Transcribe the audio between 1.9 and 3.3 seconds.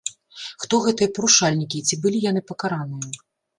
былі яны пакараныя?